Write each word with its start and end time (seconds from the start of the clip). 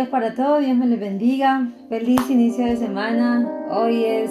Días 0.00 0.08
para 0.08 0.34
todos, 0.34 0.64
Dios 0.64 0.78
me 0.78 0.86
les 0.86 0.98
bendiga. 0.98 1.68
Feliz 1.90 2.30
inicio 2.30 2.64
de 2.64 2.78
semana. 2.78 3.46
Hoy 3.70 4.02
es 4.06 4.30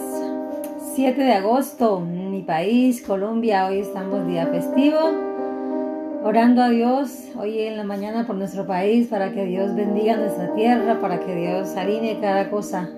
7 0.96 1.22
de 1.22 1.34
agosto, 1.34 2.00
mi 2.00 2.42
país, 2.42 3.04
Colombia. 3.04 3.68
Hoy 3.68 3.78
estamos 3.78 4.26
día 4.26 4.48
festivo. 4.48 4.98
Orando 6.24 6.64
a 6.64 6.70
Dios 6.70 7.26
hoy 7.38 7.60
en 7.60 7.78
la 7.78 7.84
mañana 7.84 8.26
por 8.26 8.36
nuestro 8.36 8.66
país 8.66 9.10
para 9.10 9.32
que 9.32 9.46
Dios 9.46 9.76
bendiga 9.76 10.18
nuestra 10.18 10.56
tierra, 10.56 11.00
para 11.00 11.20
que 11.20 11.36
Dios 11.36 11.76
alinee 11.78 12.20
cada 12.20 12.50
cosa 12.50 12.90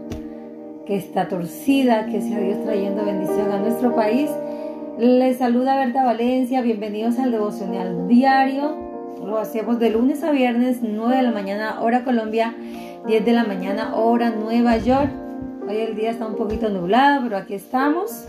que 0.85 0.95
está 0.95 1.27
torcida, 1.27 2.05
que 2.05 2.21
sea 2.21 2.39
Dios 2.39 2.63
trayendo 2.63 3.03
bendición 3.03 3.51
a 3.51 3.59
nuestro 3.59 3.93
país. 3.93 4.29
Les 4.97 5.39
saluda 5.39 5.75
Berta 5.75 6.05
Valencia, 6.05 6.61
bienvenidos 6.61 7.19
al 7.19 7.31
devocional 7.31 8.07
diario 8.07 8.90
lo 9.25 9.37
hacemos 9.37 9.79
de 9.79 9.89
lunes 9.89 10.23
a 10.23 10.31
viernes, 10.31 10.79
9 10.81 11.15
de 11.15 11.21
la 11.21 11.31
mañana, 11.31 11.81
hora 11.81 12.03
Colombia, 12.03 12.55
10 13.07 13.25
de 13.25 13.31
la 13.33 13.43
mañana, 13.43 13.95
hora 13.95 14.29
Nueva 14.31 14.77
York. 14.77 15.09
Hoy 15.67 15.77
el 15.77 15.95
día 15.95 16.11
está 16.11 16.25
un 16.25 16.35
poquito 16.35 16.69
nublado, 16.69 17.23
pero 17.23 17.37
aquí 17.37 17.53
estamos. 17.53 18.25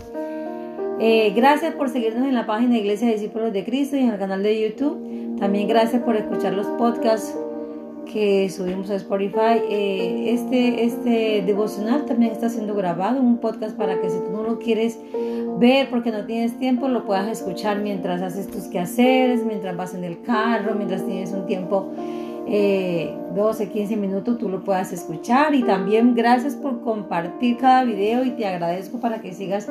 Eh, 0.99 1.33
gracias 1.35 1.73
por 1.73 1.89
seguirnos 1.89 2.27
en 2.27 2.35
la 2.35 2.45
página 2.45 2.77
Iglesia 2.77 3.07
Discípulos 3.09 3.51
de 3.51 3.65
Cristo 3.65 3.97
y 3.97 4.01
en 4.01 4.09
el 4.09 4.19
canal 4.19 4.43
de 4.43 4.61
YouTube. 4.61 5.37
También 5.39 5.67
gracias 5.67 6.01
por 6.03 6.15
escuchar 6.15 6.53
los 6.53 6.67
podcasts 6.67 7.35
que 8.11 8.49
subimos 8.49 8.89
a 8.89 8.95
Spotify. 8.95 9.59
Eh, 9.69 10.31
este, 10.33 10.85
este 10.85 11.43
devocional 11.45 12.05
también 12.05 12.31
está 12.31 12.49
siendo 12.49 12.75
grabado, 12.75 13.21
un 13.21 13.37
podcast 13.37 13.77
para 13.77 13.99
que 14.01 14.09
si 14.09 14.17
tú 14.19 14.31
no 14.31 14.43
lo 14.43 14.59
quieres 14.59 14.99
ver 15.59 15.89
porque 15.89 16.11
no 16.11 16.25
tienes 16.25 16.57
tiempo, 16.59 16.87
lo 16.87 17.05
puedas 17.05 17.27
escuchar 17.27 17.79
mientras 17.79 18.21
haces 18.21 18.47
tus 18.47 18.63
quehaceres, 18.63 19.45
mientras 19.45 19.75
vas 19.75 19.93
en 19.93 20.03
el 20.03 20.21
carro, 20.21 20.75
mientras 20.75 21.05
tienes 21.05 21.31
un 21.31 21.45
tiempo, 21.45 21.91
eh, 22.47 23.13
12, 23.35 23.69
15 23.69 23.95
minutos, 23.95 24.37
tú 24.37 24.49
lo 24.49 24.63
puedas 24.63 24.91
escuchar. 24.91 25.55
Y 25.55 25.63
también 25.63 26.15
gracias 26.15 26.55
por 26.55 26.81
compartir 26.81 27.57
cada 27.57 27.83
video 27.83 28.23
y 28.23 28.31
te 28.31 28.45
agradezco 28.45 28.99
para 28.99 29.21
que 29.21 29.33
sigas 29.33 29.67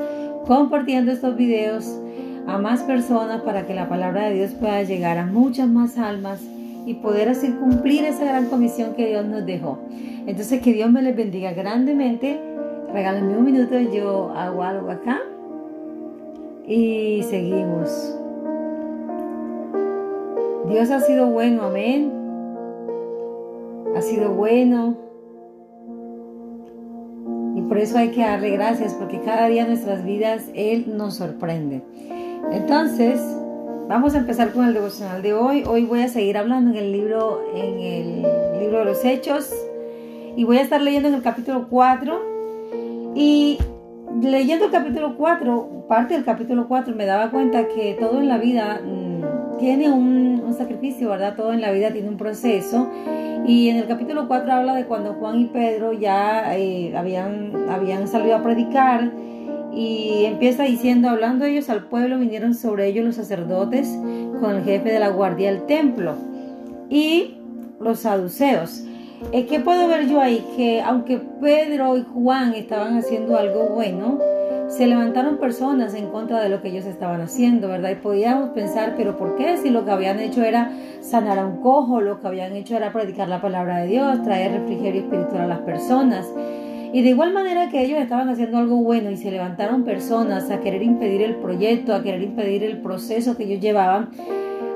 compartiendo 0.46 1.12
estos 1.12 1.36
videos 1.36 1.98
a 2.46 2.58
más 2.58 2.82
personas 2.82 3.42
para 3.42 3.66
que 3.66 3.74
la 3.74 3.88
palabra 3.88 4.28
de 4.28 4.34
Dios 4.34 4.52
pueda 4.52 4.82
llegar 4.82 5.18
a 5.18 5.26
muchas 5.26 5.68
más 5.68 5.96
almas 5.96 6.40
y 6.86 6.94
poder 6.94 7.28
hacer 7.28 7.54
cumplir 7.56 8.04
esa 8.04 8.24
gran 8.24 8.46
comisión 8.46 8.94
que 8.94 9.06
Dios 9.06 9.24
nos 9.24 9.46
dejó. 9.46 9.78
Entonces 10.26 10.60
que 10.60 10.72
Dios 10.72 10.90
me 10.90 11.02
les 11.02 11.16
bendiga 11.16 11.52
grandemente. 11.52 12.40
Regálenme 12.92 13.36
un 13.36 13.44
minuto, 13.44 13.78
yo 13.78 14.30
hago 14.30 14.62
algo 14.62 14.90
acá 14.90 15.20
y 16.66 17.22
seguimos. 17.24 18.16
Dios 20.68 20.90
ha 20.90 21.00
sido 21.00 21.26
bueno, 21.30 21.62
amén. 21.62 22.12
Ha 23.96 24.00
sido 24.00 24.30
bueno. 24.30 24.96
Y 27.54 27.62
por 27.62 27.78
eso 27.78 27.98
hay 27.98 28.10
que 28.10 28.22
darle 28.22 28.50
gracias, 28.50 28.94
porque 28.94 29.20
cada 29.20 29.48
día 29.48 29.62
en 29.62 29.68
nuestras 29.68 30.04
vidas 30.04 30.50
Él 30.54 30.96
nos 30.96 31.14
sorprende. 31.16 31.82
Entonces, 32.52 33.20
vamos 33.88 34.14
a 34.14 34.18
empezar 34.18 34.52
con 34.52 34.66
el 34.66 34.74
devocional 34.74 35.22
de 35.22 35.34
hoy. 35.34 35.64
Hoy 35.66 35.84
voy 35.84 36.02
a 36.02 36.08
seguir 36.08 36.38
hablando 36.38 36.70
en 36.70 36.76
el 36.76 36.92
libro, 36.92 37.42
en 37.54 37.78
el 37.78 38.22
libro 38.60 38.80
de 38.80 38.84
los 38.84 39.04
Hechos. 39.04 39.52
Y 40.36 40.44
voy 40.44 40.58
a 40.58 40.62
estar 40.62 40.80
leyendo 40.80 41.08
en 41.08 41.14
el 41.14 41.22
capítulo 41.22 41.68
4. 41.68 43.12
Y 43.14 43.58
leyendo 44.20 44.66
el 44.66 44.70
capítulo 44.70 45.16
4, 45.16 45.86
parte 45.88 46.14
del 46.14 46.24
capítulo 46.24 46.68
4, 46.68 46.94
me 46.94 47.06
daba 47.06 47.30
cuenta 47.30 47.68
que 47.68 47.96
todo 47.98 48.20
en 48.20 48.28
la 48.28 48.38
vida 48.38 48.80
mm, 48.82 49.58
tiene 49.58 49.90
un, 49.90 50.22
sacrificio, 50.56 51.08
¿verdad? 51.08 51.34
Todo 51.34 51.54
en 51.54 51.62
la 51.62 51.72
vida 51.72 51.92
tiene 51.92 52.08
un 52.08 52.18
proceso. 52.18 52.90
Y 53.46 53.70
en 53.70 53.78
el 53.78 53.86
capítulo 53.86 54.28
4 54.28 54.52
habla 54.52 54.74
de 54.74 54.84
cuando 54.84 55.14
Juan 55.14 55.40
y 55.40 55.46
Pedro 55.46 55.94
ya 55.94 56.54
eh, 56.56 56.94
habían, 56.94 57.70
habían 57.70 58.06
salido 58.06 58.36
a 58.36 58.42
predicar 58.42 59.10
y 59.74 60.24
empieza 60.26 60.64
diciendo, 60.64 61.08
hablando 61.08 61.44
ellos 61.44 61.70
al 61.70 61.84
pueblo, 61.84 62.18
vinieron 62.18 62.54
sobre 62.54 62.88
ellos 62.88 63.04
los 63.04 63.16
sacerdotes 63.16 63.88
con 64.40 64.56
el 64.56 64.64
jefe 64.64 64.92
de 64.92 64.98
la 64.98 65.08
guardia 65.08 65.52
del 65.52 65.66
templo 65.66 66.14
y 66.90 67.38
los 67.80 68.00
saduceos. 68.00 68.84
¿Qué 69.30 69.60
puedo 69.60 69.88
ver 69.88 70.08
yo 70.08 70.20
ahí? 70.20 70.44
Que 70.56 70.82
aunque 70.82 71.18
Pedro 71.40 71.96
y 71.96 72.02
Juan 72.02 72.54
estaban 72.54 72.96
haciendo 72.96 73.36
algo 73.36 73.68
bueno, 73.68 74.18
se 74.68 74.86
levantaron 74.86 75.36
personas 75.36 75.94
en 75.94 76.08
contra 76.08 76.40
de 76.40 76.48
lo 76.48 76.62
que 76.62 76.68
ellos 76.68 76.86
estaban 76.86 77.20
haciendo, 77.20 77.68
¿verdad? 77.68 77.90
Y 77.90 77.96
podíamos 77.96 78.50
pensar, 78.50 78.94
pero 78.96 79.16
¿por 79.18 79.36
qué? 79.36 79.58
Si 79.58 79.70
lo 79.70 79.84
que 79.84 79.90
habían 79.90 80.18
hecho 80.18 80.42
era 80.42 80.72
sanar 81.00 81.38
a 81.38 81.46
un 81.46 81.60
cojo, 81.60 82.00
lo 82.00 82.20
que 82.20 82.26
habían 82.26 82.56
hecho 82.56 82.76
era 82.76 82.92
predicar 82.92 83.28
la 83.28 83.40
palabra 83.40 83.78
de 83.78 83.88
Dios, 83.88 84.22
traer 84.22 84.52
refrigerio 84.52 85.02
espiritual 85.02 85.42
a 85.42 85.46
las 85.46 85.60
personas. 85.60 86.26
Y 86.92 87.00
de 87.02 87.08
igual 87.08 87.32
manera 87.32 87.70
que 87.70 87.82
ellos 87.82 87.98
estaban 87.98 88.28
haciendo 88.28 88.58
algo 88.58 88.76
bueno 88.76 89.10
y 89.10 89.16
se 89.16 89.30
levantaron 89.30 89.82
personas 89.82 90.50
a 90.50 90.60
querer 90.60 90.82
impedir 90.82 91.22
el 91.22 91.36
proyecto, 91.36 91.94
a 91.94 92.02
querer 92.02 92.22
impedir 92.22 92.62
el 92.64 92.82
proceso 92.82 93.34
que 93.36 93.44
ellos 93.44 93.60
llevaban, 93.60 94.10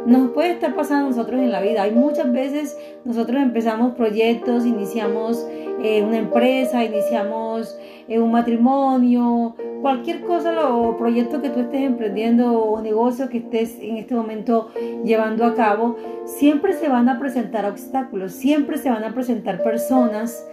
nos 0.06 0.31
puede 0.31 0.53
estar 0.53 0.75
pasando 0.75 1.06
a 1.06 1.10
nosotros 1.10 1.41
en 1.41 1.53
la 1.53 1.60
vida. 1.60 1.82
Hay 1.82 1.91
muchas 1.91 2.32
veces 2.32 2.78
nosotros 3.04 3.43
empezamos 3.43 3.94
proyectos, 3.97 4.65
iniciamos 4.65 5.47
eh, 5.82 6.03
una 6.03 6.16
empresa, 6.16 6.84
iniciamos 6.84 7.77
eh, 8.09 8.19
un 8.19 8.31
matrimonio, 8.31 9.54
cualquier 9.86 10.22
cosa 10.22 10.69
o 10.74 10.97
proyecto 10.98 11.41
que 11.41 11.48
tú 11.48 11.60
estés 11.60 11.82
emprendiendo 11.82 12.60
o 12.60 12.82
negocio 12.82 13.28
que 13.28 13.38
estés 13.38 13.78
en 13.80 13.98
este 13.98 14.16
momento 14.16 14.69
llevando 15.04 15.44
a 15.44 15.54
cabo, 15.54 15.94
siempre 16.24 16.72
se 16.72 16.88
van 16.88 17.08
a 17.08 17.20
presentar 17.20 17.64
obstáculos, 17.66 18.32
siempre 18.32 18.78
se 18.78 18.91
van 18.91 19.04
a 19.04 19.14
presentar 19.14 19.62
personas. 19.62 20.44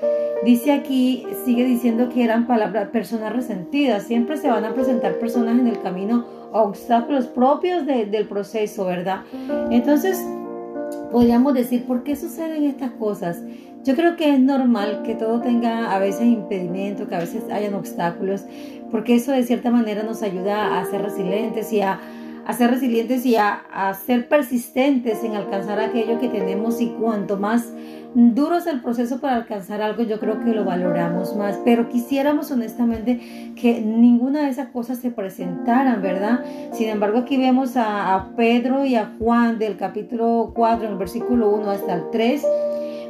Dice 0.45 0.71
aquí, 0.71 1.25
sigue 1.45 1.65
diciendo 1.65 2.09
que 2.09 2.23
eran 2.23 2.45
palabras, 2.45 2.89
personas 2.89 3.33
resentidas, 3.33 4.03
siempre 4.03 4.37
se 4.37 4.49
van 4.49 4.65
a 4.65 4.75
presentar 4.75 5.15
personas 5.15 5.57
en 5.57 5.65
el 5.65 5.81
camino 5.81 6.25
obstáculos 6.51 7.25
propios 7.25 7.87
del 7.87 8.27
proceso, 8.27 8.85
¿verdad? 8.85 9.21
Entonces, 9.71 10.23
podríamos 11.11 11.55
decir, 11.55 11.87
¿por 11.87 12.03
qué 12.03 12.15
suceden 12.15 12.65
estas 12.65 12.91
cosas? 12.91 13.41
Yo 13.83 13.95
creo 13.95 14.15
que 14.15 14.33
es 14.33 14.39
normal 14.39 15.01
que 15.03 15.13
todo 15.13 15.41
tenga 15.41 15.93
a 15.93 15.99
veces 15.99 16.23
impedimento, 16.23 17.07
que 17.09 17.15
a 17.15 17.19
veces 17.19 17.43
hayan 17.51 17.73
obstáculos, 17.73 18.45
porque 18.91 19.15
eso 19.15 19.33
de 19.33 19.43
cierta 19.43 19.71
manera 19.71 20.03
nos 20.03 20.23
ayuda 20.23 20.79
a 20.79 20.85
ser 20.85 21.01
resilientes 21.01 21.73
y 21.73 21.81
a, 21.81 21.99
ser 22.57 22.71
resilientes 22.71 23.25
y 23.25 23.35
a, 23.35 23.51
a, 23.73 23.93
ser 23.93 24.29
persistentes 24.29 25.23
en 25.25 25.35
alcanzar 25.35 25.81
aquello 25.81 26.17
que 26.17 26.29
tenemos. 26.29 26.79
Y 26.79 26.91
cuanto 26.91 27.37
más 27.37 27.73
duro 28.15 28.55
es 28.55 28.67
el 28.67 28.81
proceso 28.81 29.19
para 29.19 29.35
alcanzar 29.35 29.81
algo, 29.81 30.03
yo 30.03 30.17
creo 30.17 30.39
que 30.39 30.53
lo 30.53 30.63
valoramos 30.63 31.35
más, 31.35 31.59
pero 31.65 31.89
quisiéramos 31.89 32.51
honestamente 32.51 33.51
que 33.59 33.81
ninguna 33.81 34.43
de 34.43 34.49
esas 34.49 34.69
cosas 34.69 34.99
se 34.99 35.11
presentaran, 35.11 36.01
¿verdad? 36.01 36.41
Sin 36.71 36.87
embargo, 36.87 37.19
aquí 37.19 37.35
vemos 37.35 37.75
a, 37.75 38.15
a 38.15 38.35
Pedro 38.37 38.85
y 38.85 38.95
a 38.95 39.13
Juan 39.19 39.59
del 39.59 39.75
capítulo 39.75 40.53
4, 40.55 40.85
en 40.85 40.91
el 40.93 40.97
versículo 40.97 41.49
1 41.49 41.69
hasta 41.69 41.95
el 41.95 42.03
3, 42.11 42.45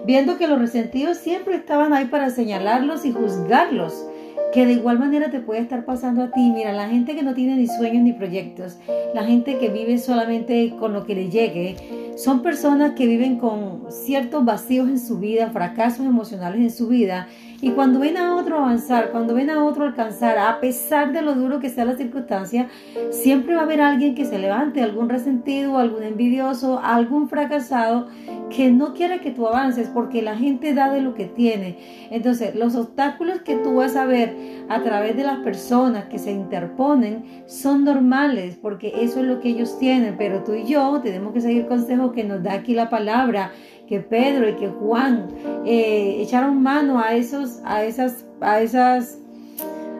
viendo 0.06 0.38
que 0.38 0.48
los 0.48 0.60
resentidos 0.60 1.18
siempre 1.18 1.56
estaban 1.56 1.94
ahí 1.94 2.06
para 2.06 2.30
señalarlos 2.30 3.06
y 3.06 3.12
juzgarlos 3.12 4.06
que 4.54 4.68
de 4.68 4.74
igual 4.74 5.00
manera 5.00 5.32
te 5.32 5.40
puede 5.40 5.62
estar 5.62 5.84
pasando 5.84 6.22
a 6.22 6.32
ti. 6.32 6.52
Mira, 6.52 6.74
la 6.74 6.88
gente 6.88 7.16
que 7.16 7.24
no 7.24 7.34
tiene 7.34 7.56
ni 7.56 7.68
sueños 7.68 8.04
ni 8.04 8.14
proyectos, 8.14 8.78
la 9.14 9.24
gente 9.24 9.58
que 9.58 9.70
vive 9.70 9.98
solamente 9.98 10.76
con 10.80 10.94
lo 10.94 11.06
que 11.06 11.16
le 11.16 11.30
llegue, 11.30 11.76
son 12.16 12.44
personas 12.44 12.94
que 12.94 13.08
viven 13.08 13.40
con 13.40 13.92
ciertos 13.92 14.46
vacíos 14.46 14.88
en 14.90 15.00
su 15.00 15.18
vida, 15.18 15.50
fracasos 15.50 16.06
emocionales 16.06 16.62
en 16.62 16.72
su 16.72 16.88
vida. 16.88 17.28
Y 17.64 17.72
cuando 17.72 18.02
ven 18.02 18.18
a 18.18 18.36
otro 18.36 18.58
avanzar, 18.58 19.12
cuando 19.12 19.36
ven 19.36 19.50
a 19.50 19.64
otro 19.64 19.86
alcanzar, 19.86 20.38
a 20.38 20.60
pesar 20.60 21.14
de 21.14 21.22
lo 21.22 21.34
duro 21.34 21.62
que 21.62 21.70
sea 21.70 21.86
la 21.86 21.96
circunstancia, 21.96 22.68
siempre 23.10 23.56
va 23.56 23.62
a 23.62 23.64
haber 23.64 23.80
alguien 23.80 24.16
que 24.16 24.26
se 24.26 24.38
levante, 24.38 24.84
algún 24.84 25.08
resentido, 25.08 25.78
algún 25.78 26.04
envidioso, 26.04 26.82
algún 26.84 27.30
fracasado 27.30 28.10
que 28.50 28.70
no 28.70 28.94
quiere 28.94 29.22
que 29.22 29.32
tú 29.32 29.48
avances 29.48 29.88
porque 29.88 30.22
la 30.22 30.36
gente 30.36 30.74
da 30.74 30.92
de 30.92 31.00
lo 31.00 31.16
que 31.16 31.24
tiene. 31.24 31.78
Entonces, 32.12 32.54
los 32.54 32.76
obstáculos 32.76 33.40
que 33.40 33.56
tú 33.56 33.76
vas 33.76 33.96
a 33.96 34.06
ver 34.06 34.36
a 34.68 34.82
través 34.82 35.16
de 35.16 35.24
las 35.24 35.38
personas 35.38 36.04
que 36.10 36.20
se 36.20 36.34
interponen 36.34 37.44
son 37.46 37.86
normales 37.86 38.58
porque 38.62 38.92
eso 39.00 39.22
es 39.22 39.26
lo 39.26 39.40
que 39.40 39.48
ellos 39.48 39.80
tienen, 39.80 40.18
pero 40.18 40.44
tú 40.44 40.54
y 40.54 40.66
yo 40.66 41.00
tenemos 41.02 41.32
que 41.32 41.40
seguir 41.40 41.68
consejos 41.68 42.12
que 42.12 42.26
nos 42.26 42.44
da 42.44 42.56
aquí 42.56 42.74
la 42.74 42.90
palabra 42.90 43.52
que 43.94 44.00
Pedro 44.00 44.50
y 44.50 44.54
que 44.54 44.70
Juan 44.70 45.28
eh, 45.68 46.18
echaron 46.20 46.64
mano 46.64 47.00
a 47.00 47.14
esos, 47.14 47.62
a 47.64 47.84
esas, 47.84 48.26
a 48.42 48.60
esas, 48.60 49.20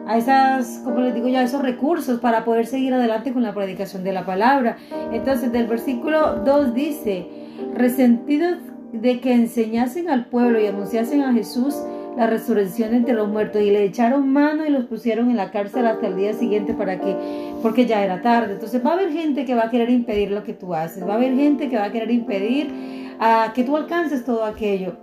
a 0.08 0.18
esas, 0.18 0.80
como 0.82 0.98
les 0.98 1.14
digo 1.14 1.28
ya, 1.28 1.44
esos 1.44 1.62
recursos 1.62 2.18
para 2.18 2.44
poder 2.44 2.66
seguir 2.66 2.92
adelante 2.92 3.32
con 3.32 3.44
la 3.44 3.54
predicación 3.54 4.02
de 4.02 4.12
la 4.12 4.26
palabra. 4.26 4.78
Entonces, 5.12 5.52
del 5.52 5.68
versículo 5.68 6.40
2 6.44 6.74
dice, 6.74 7.28
resentidos 7.76 8.58
de 8.92 9.20
que 9.20 9.32
enseñasen 9.32 10.10
al 10.10 10.26
pueblo 10.26 10.60
y 10.60 10.66
anunciasen 10.66 11.22
a 11.22 11.32
Jesús 11.32 11.76
la 12.16 12.26
resurrección 12.26 12.94
entre 12.94 13.14
los 13.14 13.28
muertos 13.28 13.62
y 13.62 13.70
le 13.70 13.84
echaron 13.84 14.28
mano 14.28 14.66
y 14.66 14.70
los 14.70 14.86
pusieron 14.86 15.30
en 15.30 15.36
la 15.36 15.52
cárcel 15.52 15.86
hasta 15.86 16.08
el 16.08 16.16
día 16.16 16.32
siguiente 16.32 16.74
para 16.74 16.98
que, 16.98 17.16
porque 17.62 17.86
ya 17.86 18.04
era 18.04 18.22
tarde. 18.22 18.54
Entonces 18.54 18.84
va 18.84 18.90
a 18.90 18.94
haber 18.94 19.12
gente 19.12 19.44
que 19.44 19.54
va 19.54 19.66
a 19.66 19.70
querer 19.70 19.90
impedir 19.90 20.32
lo 20.32 20.42
que 20.42 20.52
tú 20.52 20.74
haces, 20.74 21.06
va 21.06 21.12
a 21.12 21.16
haber 21.16 21.36
gente 21.36 21.68
que 21.68 21.76
va 21.76 21.84
a 21.84 21.92
querer 21.92 22.10
impedir 22.10 23.03
a 23.18 23.52
que 23.54 23.64
tú 23.64 23.76
alcances 23.76 24.24
todo 24.24 24.44
aquello. 24.44 24.96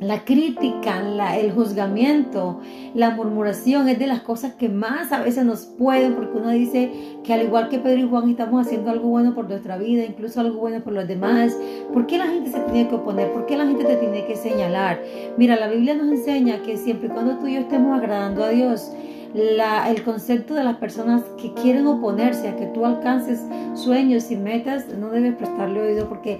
la 0.00 0.24
crítica, 0.24 1.00
el 1.36 1.52
juzgamiento, 1.52 2.60
la 2.94 3.10
murmuración 3.10 3.88
es 3.88 3.98
de 3.98 4.06
las 4.06 4.20
cosas 4.20 4.54
que 4.54 4.68
más 4.68 5.12
a 5.12 5.22
veces 5.22 5.44
nos 5.44 5.66
pueden, 5.66 6.14
porque 6.14 6.38
uno 6.38 6.50
dice 6.50 6.90
que 7.22 7.32
al 7.32 7.42
igual 7.42 7.68
que 7.68 7.78
Pedro 7.78 8.00
y 8.00 8.08
Juan 8.08 8.28
estamos 8.28 8.66
haciendo 8.66 8.90
algo 8.90 9.08
bueno 9.08 9.34
por 9.34 9.48
nuestra 9.48 9.76
vida, 9.78 10.04
incluso 10.04 10.40
algo 10.40 10.58
bueno 10.58 10.82
por 10.82 10.92
los 10.92 11.06
demás. 11.06 11.56
¿Por 11.92 12.06
qué 12.06 12.18
la 12.18 12.26
gente 12.26 12.50
se 12.50 12.60
tiene 12.60 12.88
que 12.88 12.96
oponer? 12.96 13.32
¿Por 13.32 13.46
qué 13.46 13.56
la 13.56 13.66
gente 13.66 13.84
te 13.84 13.96
tiene 13.96 14.24
que 14.26 14.34
señalar? 14.36 15.00
Mira, 15.36 15.56
la 15.56 15.68
Biblia 15.68 15.94
nos 15.94 16.10
enseña 16.10 16.62
que 16.62 16.76
siempre 16.76 17.08
y 17.08 17.10
cuando 17.10 17.38
tú 17.38 17.46
y 17.46 17.54
yo 17.54 17.60
estemos 17.60 17.96
agradando 17.96 18.42
a 18.44 18.48
Dios, 18.48 18.90
el 19.34 20.02
concepto 20.04 20.54
de 20.54 20.64
las 20.64 20.76
personas 20.76 21.22
que 21.40 21.52
quieren 21.54 21.86
oponerse 21.86 22.48
a 22.48 22.56
que 22.56 22.66
tú 22.66 22.84
alcances 22.84 23.40
sueños 23.74 24.30
y 24.30 24.36
metas, 24.36 24.86
no 24.98 25.10
debes 25.10 25.34
prestarle 25.36 25.80
oído 25.80 26.08
porque 26.08 26.38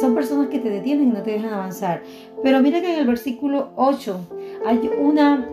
son 0.00 0.14
personas 0.14 0.48
que 0.48 0.58
te 0.58 0.70
detienen 0.70 1.08
y 1.08 1.12
no 1.12 1.22
te 1.22 1.32
dejan 1.32 1.52
avanzar. 1.52 2.02
Pero 2.42 2.60
mira 2.60 2.80
que 2.80 2.92
en 2.92 3.00
el 3.00 3.06
versículo 3.06 3.70
8 3.76 4.20
hay 4.66 4.90
una, 5.00 5.46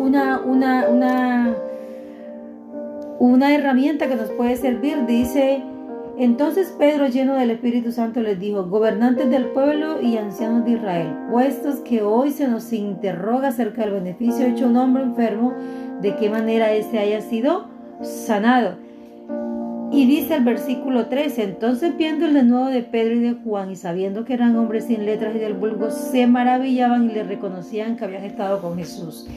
una, 0.00 0.40
una, 0.40 0.88
una, 0.88 1.56
una 3.18 3.54
herramienta 3.54 4.08
que 4.08 4.16
nos 4.16 4.30
puede 4.30 4.56
servir. 4.56 5.06
Dice, 5.06 5.62
entonces 6.18 6.74
Pedro, 6.78 7.06
lleno 7.06 7.34
del 7.34 7.50
Espíritu 7.52 7.92
Santo, 7.92 8.20
les 8.20 8.38
dijo, 8.38 8.64
gobernantes 8.66 9.30
del 9.30 9.46
pueblo 9.46 10.00
y 10.00 10.16
ancianos 10.18 10.64
de 10.64 10.72
Israel, 10.72 11.16
puestos 11.30 11.76
que 11.76 12.02
hoy 12.02 12.32
se 12.32 12.48
nos 12.48 12.72
interroga 12.72 13.48
acerca 13.48 13.82
del 13.82 13.92
beneficio 13.92 14.46
hecho 14.46 14.66
a 14.66 14.68
un 14.68 14.76
hombre 14.76 15.02
enfermo, 15.04 15.54
de 16.02 16.16
qué 16.16 16.28
manera 16.28 16.72
éste 16.72 16.98
haya 16.98 17.20
sido 17.20 17.66
sanado. 18.02 18.76
Y 19.92 20.06
dice 20.06 20.36
el 20.36 20.44
versículo 20.44 21.06
13, 21.06 21.44
entonces 21.44 21.96
viendo 21.98 22.24
el 22.24 22.48
nuevo 22.48 22.66
de 22.66 22.82
Pedro 22.82 23.14
y 23.14 23.20
de 23.20 23.34
Juan 23.34 23.70
y 23.70 23.76
sabiendo 23.76 24.24
que 24.24 24.32
eran 24.32 24.56
hombres 24.56 24.86
sin 24.86 25.04
letras 25.04 25.36
y 25.36 25.38
del 25.38 25.52
vulgo, 25.52 25.90
se 25.90 26.26
maravillaban 26.26 27.10
y 27.10 27.12
le 27.12 27.24
reconocían 27.24 27.96
que 27.96 28.06
habían 28.06 28.24
estado 28.24 28.62
con 28.62 28.78
Jesús. 28.78 29.28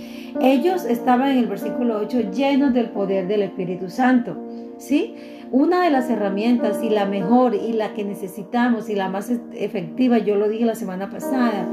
Ellos 0.42 0.86
estaban 0.86 1.32
en 1.32 1.40
el 1.40 1.48
versículo 1.48 1.98
8 2.00 2.32
llenos 2.32 2.74
del 2.74 2.90
poder 2.90 3.28
del 3.28 3.42
Espíritu 3.42 3.90
Santo. 3.90 4.38
¿Sí? 4.78 5.16
Una 5.52 5.84
de 5.84 5.90
las 5.90 6.10
herramientas 6.10 6.82
y 6.84 6.90
la 6.90 7.06
mejor 7.06 7.54
y 7.54 7.74
la 7.74 7.94
que 7.94 8.04
necesitamos 8.04 8.90
y 8.90 8.96
la 8.96 9.10
más 9.10 9.32
efectiva, 9.54 10.18
yo 10.18 10.36
lo 10.36 10.48
dije 10.48 10.66
la 10.66 10.76
semana 10.76 11.10
pasada, 11.10 11.68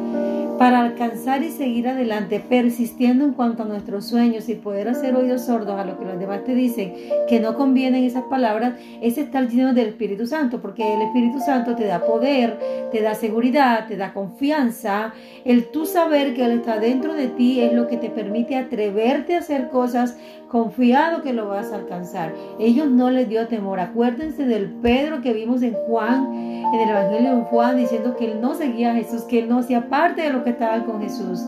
para 0.62 0.79
alcanzar 0.79 1.43
y 1.43 1.50
seguir 1.50 1.88
adelante, 1.88 2.38
persistiendo 2.38 3.25
en 3.25 3.32
cuanto 3.32 3.64
a 3.64 3.67
nuestros 3.67 4.06
sueños 4.06 4.49
y 4.49 4.55
poder 4.55 4.87
hacer 4.87 5.17
oídos 5.17 5.47
sordos 5.47 5.76
a 5.76 5.85
lo 5.85 5.99
que 5.99 6.05
los 6.05 6.20
demás 6.20 6.44
te 6.44 6.55
dicen 6.55 6.94
que 7.26 7.41
no 7.41 7.56
convienen 7.56 8.05
esas 8.05 8.23
palabras, 8.31 8.75
es 9.00 9.19
estar 9.19 9.49
lleno 9.49 9.75
del 9.75 9.88
Espíritu 9.88 10.25
Santo, 10.25 10.62
porque 10.62 10.94
el 10.94 11.03
Espíritu 11.03 11.41
Santo 11.41 11.75
te 11.75 11.87
da 11.87 12.06
poder, 12.06 12.61
te 12.93 13.03
da 13.03 13.17
seguridad, 13.17 13.88
te 13.88 13.97
da 13.97 14.12
confianza. 14.12 15.12
El 15.44 15.67
tú 15.73 15.85
saber 15.85 16.32
que 16.32 16.44
Él 16.44 16.53
está 16.53 16.79
dentro 16.79 17.12
de 17.12 17.26
ti 17.26 17.61
es 17.61 17.73
lo 17.73 17.88
que 17.88 17.97
te 17.97 18.08
permite 18.08 18.55
atreverte 18.55 19.35
a 19.35 19.41
hacer 19.41 19.69
cosas 19.69 20.17
confiado 20.53 21.23
que 21.23 21.32
lo 21.32 21.49
vas 21.49 21.73
a 21.73 21.76
alcanzar. 21.76 22.35
Ellos 22.61 22.91
no 22.91 23.11
les 23.11 23.26
dio 23.26 23.49
temor. 23.49 23.81
Acuérdense 23.81 24.44
del 24.44 24.67
Pedro 24.67 25.23
que 25.23 25.32
vimos 25.32 25.62
en 25.62 25.73
Juan, 25.73 26.26
en 26.31 26.79
el 26.79 26.91
Evangelio 26.91 27.37
de 27.37 27.43
Juan, 27.44 27.79
diciendo 27.79 28.17
que 28.17 28.31
él 28.31 28.41
no 28.43 28.55
seguía 28.55 28.93
a 28.93 28.94
Jesús, 28.94 29.23
que 29.23 29.38
él 29.38 29.49
no 29.49 29.61
hacía 29.61 29.88
parte 29.88 30.20
de 30.20 30.31
lo 30.31 30.44
que 30.44 30.52
estaban 30.53 30.85
con 30.85 31.01
Jesús. 31.01 31.45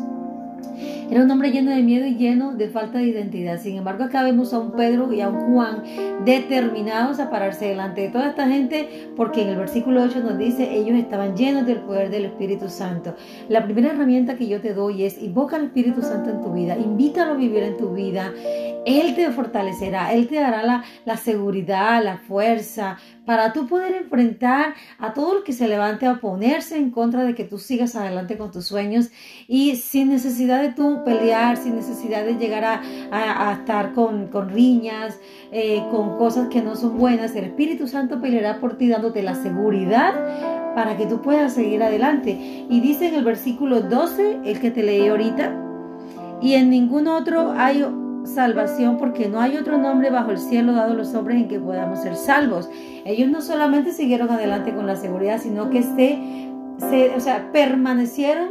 Era 1.15 1.23
un 1.23 1.31
hombre 1.31 1.53
lleno 1.53 1.71
de 1.71 1.81
miedo 1.81 2.09
y 2.09 2.17
lleno 2.17 2.55
de 2.55 2.69
falta 2.69 2.99
de 2.99 3.05
identidad. 3.05 3.61
Sin 3.61 3.77
embargo, 3.77 4.03
acá 4.03 4.25
vemos 4.25 4.53
a 4.53 4.59
un 4.59 4.73
Pedro 4.73 5.13
y 5.13 5.21
a 5.21 5.29
un 5.29 5.53
Juan 5.53 5.85
determinados 6.25 7.21
a 7.21 7.31
pararse 7.31 7.67
delante 7.67 8.01
de 8.01 8.09
toda 8.09 8.31
esta 8.31 8.49
gente, 8.49 9.13
porque 9.15 9.43
en 9.43 9.51
el 9.51 9.57
versículo 9.57 10.03
8 10.03 10.25
nos 10.25 10.37
dice, 10.39 10.75
ellos 10.75 10.99
estaban 10.99 11.37
llenos 11.37 11.67
del 11.67 11.79
poder 11.83 12.11
del 12.11 12.25
Espíritu 12.25 12.69
Santo. 12.69 13.15
La 13.49 13.63
primera 13.63 13.93
herramienta 13.93 14.35
que 14.35 14.49
yo 14.49 14.61
te 14.61 14.75
doy 14.75 15.05
es 15.05 15.23
invoca 15.23 15.55
al 15.55 15.67
Espíritu 15.67 16.03
Santo 16.03 16.31
en 16.31 16.41
tu 16.41 16.53
vida, 16.53 16.77
invítalo 16.77 17.35
a 17.35 17.37
vivir 17.37 17.63
en 17.63 17.77
tu 17.77 17.95
vida. 17.95 18.33
Él 18.85 19.15
te 19.15 19.31
fortalecerá, 19.31 20.13
Él 20.13 20.27
te 20.27 20.35
dará 20.35 20.65
la, 20.65 20.85
la 21.05 21.17
seguridad, 21.17 22.03
la 22.03 22.19
fuerza, 22.19 22.99
para 23.25 23.53
tú 23.53 23.67
poder 23.67 23.95
enfrentar 23.95 24.75
a 24.99 25.15
todo 25.15 25.35
lo 25.35 25.45
que 25.45 25.53
se 25.53 25.69
levante 25.69 26.07
a 26.07 26.13
oponerse 26.15 26.77
en 26.77 26.91
contra 26.91 27.23
de 27.23 27.35
que 27.35 27.45
tú 27.45 27.59
sigas 27.59 27.95
adelante 27.95 28.37
con 28.37 28.51
tus 28.51 28.67
sueños 28.67 29.11
y 29.47 29.77
sin 29.77 30.11
necesidad 30.11 30.61
de 30.61 30.73
tú 30.73 31.04
pelear, 31.05 31.57
sin 31.57 31.77
necesidad 31.77 32.25
de 32.25 32.35
llegar 32.37 32.65
a, 32.65 33.53
estar 33.53 33.93
con, 33.93 34.31
riñas, 34.51 35.19
eh, 35.53 35.83
con 35.91 36.17
cosas 36.17 36.49
que 36.49 36.63
no 36.63 36.77
son 36.77 36.99
buenas. 36.99 37.35
El 37.37 37.45
Espíritu 37.45 37.87
Santo 37.87 38.21
peleará 38.21 38.59
por 38.61 38.77
ti 38.77 38.89
dándote 38.89 39.23
la 39.23 39.35
seguridad 39.35 40.15
para 40.75 40.97
que 40.97 41.07
tú 41.07 41.23
puedas 41.23 41.53
seguir 41.55 41.83
adelante. 41.83 42.67
Y 42.69 42.81
dice 42.81 43.09
en 43.09 43.15
el 43.15 43.25
versículo 43.25 43.81
12, 43.81 44.41
el 44.45 44.61
que 44.61 44.71
te 44.71 44.83
leí 44.83 45.09
ahorita, 45.09 45.61
y 46.41 46.55
en 46.55 46.71
ningún 46.71 47.09
otro 47.09 47.53
hay 47.57 47.85
salvación 48.25 48.97
porque 48.99 49.29
no 49.29 49.41
hay 49.41 49.57
otro 49.57 49.79
nombre 49.79 50.11
bajo 50.11 50.31
el 50.31 50.39
cielo 50.39 50.73
dado 50.73 50.93
a 50.93 50.97
los 50.97 51.15
hombres 51.15 51.39
en 51.39 51.49
que 51.49 51.61
podamos 51.61 52.01
ser 52.01 52.17
salvos. 52.17 52.69
Ellos 53.05 53.29
no 53.29 53.41
solamente 53.41 53.93
siguieron 53.93 54.31
adelante 54.31 54.75
con 54.75 54.87
la 54.87 54.97
seguridad, 54.97 55.41
sino 55.41 55.71
que 55.71 55.83
se, 55.83 56.19
se 56.91 57.15
o 57.15 57.21
sea, 57.21 57.51
permanecieron 57.53 58.49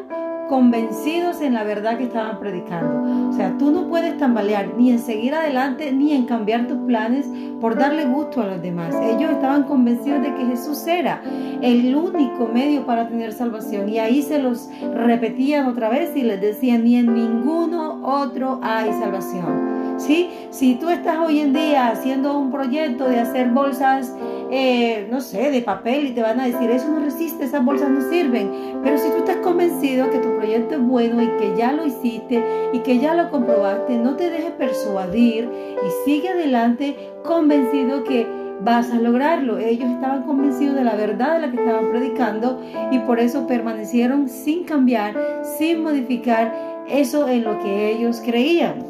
convencidos 0.49 1.41
en 1.41 1.53
la 1.53 1.63
verdad 1.63 1.97
que 1.97 2.05
estaban 2.05 2.39
predicando. 2.39 3.29
O 3.29 3.33
sea, 3.33 3.57
tú 3.57 3.71
no 3.71 3.87
puedes 3.87 4.17
tambalear 4.17 4.73
ni 4.77 4.91
en 4.91 4.99
seguir 4.99 5.33
adelante 5.33 5.91
ni 5.91 6.13
en 6.13 6.25
cambiar 6.25 6.67
tus 6.67 6.77
planes 6.79 7.27
por 7.59 7.75
darle 7.75 8.05
gusto 8.05 8.41
a 8.41 8.47
los 8.47 8.61
demás. 8.61 8.93
Ellos 9.01 9.31
estaban 9.31 9.63
convencidos 9.63 10.21
de 10.21 10.35
que 10.35 10.45
Jesús 10.45 10.85
era 10.87 11.21
el 11.61 11.95
único 11.95 12.47
medio 12.47 12.85
para 12.85 13.07
tener 13.07 13.31
salvación 13.31 13.89
y 13.89 13.99
ahí 13.99 14.21
se 14.21 14.39
los 14.39 14.69
repetían 14.93 15.67
otra 15.67 15.89
vez 15.89 16.15
y 16.15 16.23
les 16.23 16.41
decían, 16.41 16.83
ni 16.83 16.97
en 16.97 17.13
ninguno 17.13 18.01
otro 18.03 18.59
hay 18.61 18.91
salvación. 18.93 19.97
¿Sí? 19.97 20.29
Si 20.49 20.75
tú 20.75 20.89
estás 20.89 21.19
hoy 21.19 21.39
en 21.39 21.53
día 21.53 21.87
haciendo 21.87 22.37
un 22.37 22.51
proyecto 22.51 23.07
de 23.07 23.19
hacer 23.19 23.49
bolsas 23.49 24.13
eh, 24.55 25.07
no 25.09 25.19
sé, 25.19 25.49
de 25.49 25.63
papel 25.63 26.05
y 26.05 26.11
te 26.11 26.21
van 26.21 26.39
a 26.39 26.45
decir, 26.45 26.69
eso 26.69 26.87
no 26.87 26.99
resiste, 26.99 27.45
esas 27.45 27.65
bolsas 27.65 27.89
no 27.89 28.07
sirven. 28.07 28.51
Pero 28.83 28.99
si 28.99 29.09
tú 29.09 29.17
estás 29.17 29.37
convencido 29.37 30.11
que 30.11 30.19
tu 30.19 30.37
proyecto 30.37 30.75
es 30.75 30.81
bueno 30.81 31.23
y 31.23 31.27
que 31.39 31.55
ya 31.57 31.71
lo 31.71 31.83
hiciste 31.83 32.43
y 32.71 32.77
que 32.81 32.99
ya 32.99 33.15
lo 33.15 33.31
comprobaste, 33.31 33.97
no 33.97 34.15
te 34.15 34.29
dejes 34.29 34.51
persuadir 34.51 35.49
y 35.49 36.05
sigue 36.05 36.29
adelante 36.29 36.95
convencido 37.23 38.03
que 38.03 38.27
vas 38.61 38.91
a 38.91 38.99
lograrlo. 38.99 39.57
Ellos 39.57 39.89
estaban 39.89 40.21
convencidos 40.21 40.75
de 40.75 40.83
la 40.83 40.93
verdad 40.93 41.33
de 41.33 41.47
la 41.47 41.51
que 41.51 41.57
estaban 41.57 41.89
predicando 41.89 42.61
y 42.91 42.99
por 42.99 43.19
eso 43.19 43.47
permanecieron 43.47 44.29
sin 44.29 44.65
cambiar, 44.65 45.15
sin 45.57 45.81
modificar 45.81 46.53
eso 46.87 47.27
en 47.27 47.43
lo 47.43 47.57
que 47.57 47.89
ellos 47.89 48.21
creían. 48.23 48.85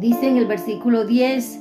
Dice 0.00 0.26
en 0.26 0.36
el 0.36 0.46
versículo 0.46 1.04
10, 1.06 1.60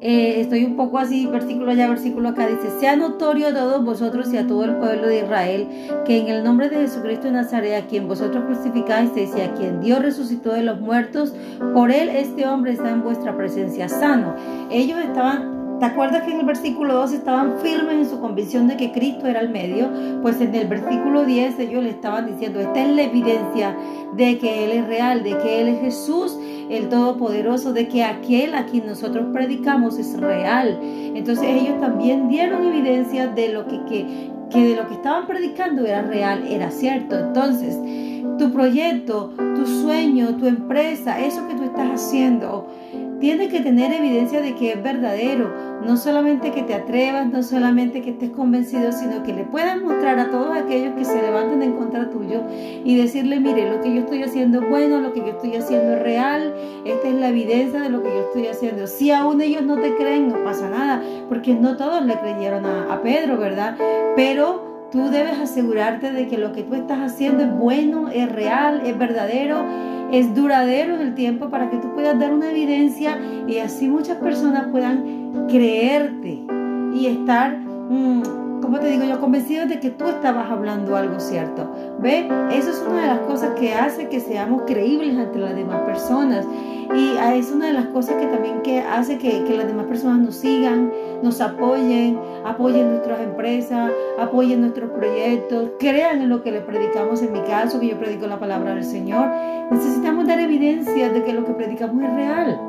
eh, 0.00 0.40
estoy 0.40 0.64
un 0.64 0.76
poco 0.76 0.98
así, 0.98 1.26
versículo 1.26 1.72
allá, 1.72 1.88
versículo 1.88 2.28
acá, 2.28 2.46
dice, 2.46 2.70
sea 2.78 2.94
notorio 2.94 3.48
a 3.48 3.52
todos 3.52 3.84
vosotros 3.84 4.32
y 4.32 4.36
a 4.36 4.46
todo 4.46 4.64
el 4.64 4.76
pueblo 4.76 5.08
de 5.08 5.18
Israel, 5.24 5.68
que 6.06 6.18
en 6.18 6.28
el 6.28 6.44
nombre 6.44 6.68
de 6.68 6.76
Jesucristo 6.76 7.26
de 7.26 7.32
Nazaret, 7.32 7.82
a 7.82 7.86
quien 7.86 8.06
vosotros 8.06 8.44
crucificasteis 8.44 9.30
y 9.36 9.40
a 9.40 9.54
quien 9.54 9.80
Dios 9.80 10.00
resucitó 10.00 10.52
de 10.52 10.62
los 10.62 10.80
muertos, 10.80 11.34
por 11.74 11.90
él 11.90 12.10
este 12.10 12.46
hombre 12.46 12.72
está 12.72 12.90
en 12.90 13.02
vuestra 13.02 13.36
presencia 13.36 13.88
sano. 13.88 14.36
Ellos 14.70 15.00
estaban 15.00 15.58
¿Te 15.78 15.84
acuerdas 15.84 16.24
que 16.24 16.32
en 16.32 16.40
el 16.40 16.46
versículo 16.46 16.94
2 16.94 17.12
estaban 17.12 17.60
firmes 17.60 17.94
en 17.94 18.10
su 18.10 18.20
convicción 18.20 18.66
de 18.66 18.76
que 18.76 18.90
Cristo 18.90 19.28
era 19.28 19.38
el 19.38 19.48
medio? 19.48 19.88
Pues 20.22 20.40
en 20.40 20.52
el 20.52 20.66
versículo 20.66 21.24
10 21.24 21.56
ellos 21.60 21.84
le 21.84 21.90
estaban 21.90 22.26
diciendo, 22.26 22.58
esta 22.58 22.82
es 22.82 22.88
la 22.88 23.02
evidencia 23.02 23.76
de 24.16 24.38
que 24.38 24.64
Él 24.64 24.72
es 24.72 24.88
real, 24.88 25.22
de 25.22 25.38
que 25.38 25.60
Él 25.60 25.68
es 25.68 25.80
Jesús, 25.80 26.36
el 26.70 26.88
Todopoderoso, 26.88 27.72
de 27.72 27.88
que 27.88 28.04
aquel 28.04 28.54
a 28.54 28.66
quien 28.66 28.86
nosotros 28.86 29.26
predicamos 29.32 29.98
es 29.98 30.18
real. 30.18 30.78
Entonces 30.82 31.44
ellos 31.46 31.80
también 31.80 32.28
dieron 32.28 32.64
evidencia 32.64 33.28
de 33.28 33.52
lo 33.52 33.66
que, 33.66 33.84
que, 33.84 34.30
que 34.50 34.68
de 34.68 34.76
lo 34.76 34.88
que 34.88 34.94
estaban 34.94 35.26
predicando 35.26 35.86
era 35.86 36.02
real, 36.02 36.46
era 36.46 36.70
cierto. 36.70 37.18
Entonces, 37.18 37.78
tu 38.38 38.52
proyecto, 38.52 39.32
tu 39.36 39.66
sueño, 39.66 40.36
tu 40.36 40.46
empresa, 40.46 41.20
eso 41.20 41.46
que 41.48 41.54
tú 41.54 41.64
estás 41.64 41.90
haciendo, 41.90 42.68
tiene 43.20 43.48
que 43.48 43.60
tener 43.60 43.92
evidencia 43.92 44.40
de 44.40 44.54
que 44.54 44.72
es 44.72 44.82
verdadero. 44.82 45.52
No 45.84 45.96
solamente 45.96 46.50
que 46.50 46.62
te 46.62 46.74
atrevas, 46.74 47.26
no 47.28 47.42
solamente 47.42 48.02
que 48.02 48.10
estés 48.10 48.30
convencido, 48.30 48.92
sino 48.92 49.22
que 49.22 49.32
le 49.32 49.44
puedas 49.44 49.80
mostrar 49.80 50.18
a 50.18 50.30
todos 50.30 50.56
aquellos 50.56 50.94
que 50.94 51.04
se 51.04 51.22
levanten 51.22 51.62
en 51.62 51.72
contra 51.72 52.10
tuyo 52.10 52.42
y 52.84 52.96
decirle, 52.96 53.40
mire, 53.40 53.70
lo 53.70 53.80
que 53.80 53.94
yo 53.94 54.00
estoy 54.00 54.22
haciendo 54.22 54.60
es 54.60 54.68
bueno, 54.68 55.00
lo 55.00 55.12
que 55.12 55.20
yo 55.20 55.28
estoy 55.28 55.54
haciendo 55.56 55.94
es 55.94 56.02
real, 56.02 56.54
esta 56.84 57.08
es 57.08 57.14
la 57.14 57.28
evidencia 57.28 57.80
de 57.80 57.90
lo 57.90 58.02
que 58.02 58.08
yo 58.08 58.20
estoy 58.26 58.46
haciendo. 58.48 58.86
Si 58.86 59.10
aún 59.10 59.40
ellos 59.40 59.62
no 59.62 59.76
te 59.76 59.94
creen, 59.94 60.28
no 60.28 60.42
pasa 60.44 60.68
nada, 60.68 61.02
porque 61.28 61.54
no 61.54 61.76
todos 61.76 62.04
le 62.04 62.18
creyeron 62.18 62.66
a, 62.66 62.92
a 62.92 63.02
Pedro, 63.02 63.38
¿verdad? 63.38 63.76
Pero 64.16 64.68
Tú 64.90 65.10
debes 65.10 65.38
asegurarte 65.38 66.12
de 66.12 66.28
que 66.28 66.38
lo 66.38 66.52
que 66.52 66.62
tú 66.62 66.74
estás 66.74 67.00
haciendo 67.00 67.44
es 67.44 67.54
bueno, 67.54 68.08
es 68.08 68.32
real, 68.32 68.80
es 68.86 68.96
verdadero, 68.96 69.62
es 70.12 70.34
duradero 70.34 70.94
en 70.94 71.00
el 71.00 71.14
tiempo 71.14 71.48
para 71.50 71.70
que 71.70 71.76
tú 71.78 71.92
puedas 71.94 72.18
dar 72.18 72.32
una 72.32 72.50
evidencia 72.50 73.18
y 73.46 73.58
así 73.58 73.88
muchas 73.88 74.16
personas 74.18 74.68
puedan 74.70 75.46
creerte 75.48 76.44
y 76.94 77.06
estar 77.06 77.58
mm, 77.58 78.47
como 78.60 78.80
te 78.80 78.88
digo 78.88 79.04
yo, 79.04 79.20
convencido 79.20 79.66
de 79.66 79.80
que 79.80 79.90
tú 79.90 80.06
estabas 80.06 80.50
hablando 80.50 80.96
algo 80.96 81.20
cierto. 81.20 81.70
¿Ve? 82.00 82.28
Eso 82.52 82.70
es 82.70 82.84
una 82.88 83.02
de 83.02 83.08
las 83.08 83.20
cosas 83.20 83.50
que 83.58 83.74
hace 83.74 84.08
que 84.08 84.20
seamos 84.20 84.62
creíbles 84.66 85.16
ante 85.16 85.38
las 85.38 85.54
demás 85.54 85.82
personas. 85.82 86.46
Y 86.94 87.16
es 87.36 87.50
una 87.50 87.66
de 87.66 87.74
las 87.74 87.86
cosas 87.86 88.16
que 88.16 88.26
también 88.26 88.62
que 88.62 88.80
hace 88.80 89.18
que, 89.18 89.44
que 89.44 89.56
las 89.56 89.66
demás 89.66 89.86
personas 89.86 90.18
nos 90.20 90.36
sigan, 90.36 90.90
nos 91.22 91.40
apoyen, 91.40 92.18
apoyen 92.46 92.90
nuestras 92.90 93.20
empresas, 93.20 93.92
apoyen 94.18 94.62
nuestros 94.62 94.90
proyectos, 94.90 95.70
crean 95.78 96.22
en 96.22 96.30
lo 96.30 96.42
que 96.42 96.50
le 96.50 96.60
predicamos. 96.60 97.22
En 97.22 97.32
mi 97.32 97.40
caso, 97.42 97.78
que 97.78 97.88
yo 97.88 97.98
predico 97.98 98.26
la 98.26 98.38
palabra 98.38 98.74
del 98.74 98.84
Señor, 98.84 99.28
necesitamos 99.70 100.26
dar 100.26 100.40
evidencia 100.40 101.10
de 101.10 101.22
que 101.24 101.32
lo 101.34 101.44
que 101.44 101.52
predicamos 101.52 102.02
es 102.02 102.14
real. 102.14 102.67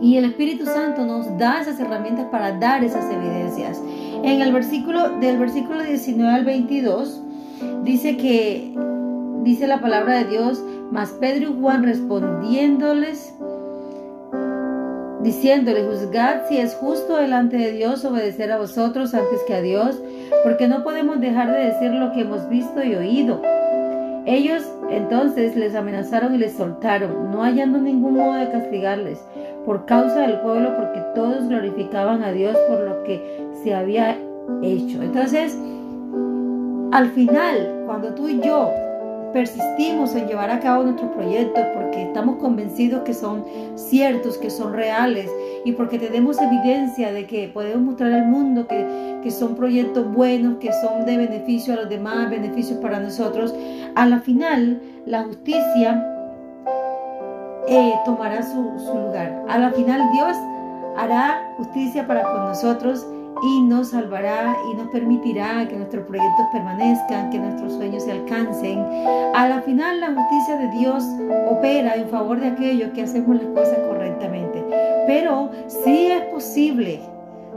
Y 0.00 0.16
el 0.16 0.26
Espíritu 0.26 0.64
Santo 0.64 1.04
nos 1.04 1.36
da 1.38 1.60
esas 1.60 1.80
herramientas 1.80 2.26
para 2.30 2.52
dar 2.52 2.84
esas 2.84 3.04
evidencias. 3.12 3.82
En 4.22 4.40
el 4.40 4.52
versículo 4.52 5.18
del 5.18 5.38
versículo 5.38 5.82
19 5.82 6.32
al 6.32 6.44
22 6.44 7.22
dice 7.82 8.16
que 8.16 8.74
dice 9.42 9.66
la 9.66 9.80
palabra 9.80 10.18
de 10.18 10.24
Dios, 10.26 10.62
mas 10.90 11.10
Pedro 11.20 11.50
y 11.50 11.60
Juan 11.60 11.82
respondiéndoles 11.82 13.34
diciéndole, 15.22 15.84
juzgad 15.84 16.48
si 16.48 16.58
es 16.58 16.74
justo 16.74 17.16
delante 17.16 17.56
de 17.56 17.72
Dios 17.72 18.04
obedecer 18.04 18.52
a 18.52 18.58
vosotros 18.58 19.14
antes 19.14 19.42
que 19.46 19.54
a 19.54 19.62
Dios, 19.62 20.00
porque 20.44 20.68
no 20.68 20.84
podemos 20.84 21.20
dejar 21.20 21.52
de 21.52 21.66
decir 21.66 21.90
lo 21.90 22.12
que 22.12 22.20
hemos 22.20 22.48
visto 22.48 22.82
y 22.82 22.94
oído. 22.94 23.42
Ellos 24.26 24.62
entonces 24.90 25.56
les 25.56 25.74
amenazaron 25.74 26.34
y 26.34 26.38
les 26.38 26.52
soltaron, 26.54 27.30
no 27.30 27.42
hallando 27.42 27.78
ningún 27.78 28.14
modo 28.14 28.34
de 28.34 28.50
castigarles 28.50 29.18
por 29.64 29.84
causa 29.84 30.20
del 30.20 30.40
pueblo, 30.40 30.74
porque 30.76 31.00
todos 31.14 31.48
glorificaban 31.48 32.22
a 32.22 32.32
Dios 32.32 32.56
por 32.68 32.80
lo 32.80 33.02
que 33.04 33.20
se 33.62 33.74
había 33.74 34.16
hecho. 34.62 35.02
Entonces, 35.02 35.58
al 36.92 37.10
final, 37.10 37.82
cuando 37.86 38.14
tú 38.14 38.28
y 38.28 38.40
yo 38.40 38.72
persistimos 39.32 40.14
en 40.14 40.26
llevar 40.26 40.50
a 40.50 40.60
cabo 40.60 40.84
nuestros 40.84 41.10
proyectos 41.12 41.62
porque 41.74 42.04
estamos 42.04 42.36
convencidos 42.36 43.02
que 43.02 43.12
son 43.12 43.44
ciertos, 43.74 44.38
que 44.38 44.50
son 44.50 44.72
reales 44.72 45.30
y 45.64 45.72
porque 45.72 45.98
tenemos 45.98 46.40
evidencia 46.40 47.12
de 47.12 47.26
que 47.26 47.48
podemos 47.48 47.82
mostrar 47.82 48.12
al 48.12 48.26
mundo 48.26 48.66
que, 48.66 49.18
que 49.22 49.30
son 49.30 49.54
proyectos 49.54 50.10
buenos, 50.12 50.56
que 50.58 50.70
son 50.72 51.04
de 51.04 51.16
beneficio 51.18 51.74
a 51.74 51.76
los 51.76 51.88
demás, 51.88 52.30
beneficios 52.30 52.78
para 52.78 53.00
nosotros, 53.00 53.54
a 53.98 54.06
la 54.06 54.20
final 54.20 54.80
la 55.06 55.24
justicia 55.24 56.06
eh, 57.66 57.94
tomará 58.04 58.44
su, 58.44 58.62
lugar. 58.94 59.44
A 59.48 59.58
la 59.58 59.72
final 59.72 60.00
Dios 60.12 60.36
hará 60.96 61.52
justicia 61.56 62.06
para 62.06 62.22
con 62.22 62.44
nosotros 62.44 63.04
y 63.42 63.62
nos 63.62 63.90
salvará 63.90 64.56
y 64.70 64.76
nos 64.76 64.86
permitirá 64.90 65.66
que 65.66 65.74
nuestros 65.74 66.06
proyectos 66.06 66.46
permanezcan, 66.52 67.30
que 67.30 67.40
nuestros 67.40 67.72
sueños 67.72 68.04
se 68.04 68.12
alcancen. 68.12 68.86
A 69.34 69.48
la 69.48 69.62
final 69.62 70.00
la 70.00 70.14
justicia 70.14 70.56
de 70.58 70.68
Dios 70.78 71.04
opera 71.50 71.96
en 71.96 72.08
favor 72.08 72.38
de 72.38 72.48
aquellos 72.50 72.92
que 72.92 73.02
hacemos 73.02 73.42
las 73.42 73.46
cosas 73.46 73.80
correctamente. 73.88 74.64
Pero 75.08 75.50
sí 75.66 76.12
es 76.12 76.22
posible 76.26 77.00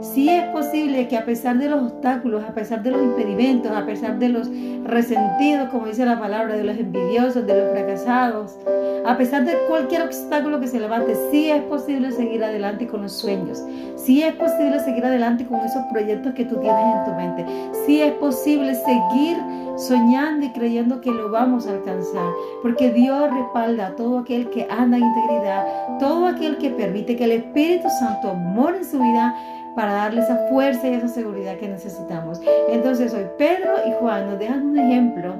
Sí 0.00 0.28
es 0.28 0.44
posible 0.46 1.06
que 1.08 1.16
a 1.16 1.24
pesar 1.24 1.58
de 1.58 1.68
los 1.68 1.82
obstáculos, 1.82 2.42
a 2.42 2.54
pesar 2.54 2.82
de 2.82 2.90
los 2.90 3.02
impedimentos, 3.02 3.70
a 3.70 3.86
pesar 3.86 4.18
de 4.18 4.28
los 4.28 4.50
resentidos, 4.84 5.68
como 5.68 5.86
dice 5.86 6.04
la 6.04 6.18
palabra, 6.18 6.56
de 6.56 6.64
los 6.64 6.76
envidiosos, 6.76 7.46
de 7.46 7.54
los 7.54 7.70
fracasados, 7.72 8.58
a 9.04 9.16
pesar 9.16 9.44
de 9.44 9.54
cualquier 9.68 10.02
obstáculo 10.02 10.60
que 10.60 10.66
se 10.66 10.80
levante, 10.80 11.16
sí 11.30 11.50
es 11.50 11.62
posible 11.62 12.10
seguir 12.12 12.42
adelante 12.42 12.86
con 12.86 13.02
los 13.02 13.12
sueños. 13.12 13.62
Sí 13.96 14.22
es 14.22 14.34
posible 14.34 14.80
seguir 14.80 15.04
adelante 15.04 15.46
con 15.46 15.60
esos 15.60 15.82
proyectos 15.92 16.34
que 16.34 16.44
tú 16.44 16.56
tienes 16.56 16.96
en 16.96 17.04
tu 17.04 17.12
mente. 17.12 17.46
Sí 17.86 18.00
es 18.00 18.12
posible 18.14 18.74
seguir 18.74 19.36
soñando 19.76 20.46
y 20.46 20.50
creyendo 20.50 21.00
que 21.00 21.10
lo 21.10 21.30
vamos 21.30 21.66
a 21.66 21.72
alcanzar, 21.72 22.30
porque 22.62 22.90
Dios 22.90 23.30
respalda 23.32 23.88
a 23.88 23.96
todo 23.96 24.18
aquel 24.18 24.50
que 24.50 24.66
anda 24.70 24.96
en 24.96 25.04
integridad, 25.04 25.98
todo 25.98 26.26
aquel 26.26 26.58
que 26.58 26.70
permite 26.70 27.16
que 27.16 27.24
el 27.24 27.32
Espíritu 27.32 27.88
Santo 28.00 28.34
more 28.34 28.78
en 28.78 28.84
su 28.84 28.98
vida 28.98 29.34
para 29.74 29.92
darle 29.92 30.22
esa 30.22 30.48
fuerza 30.48 30.88
y 30.88 30.94
esa 30.94 31.08
seguridad 31.08 31.56
que 31.56 31.68
necesitamos. 31.68 32.40
Entonces 32.68 33.12
hoy 33.14 33.26
Pedro 33.38 33.74
y 33.86 33.92
Juan 34.00 34.30
nos 34.30 34.38
dejan 34.38 34.66
un 34.66 34.78
ejemplo 34.78 35.34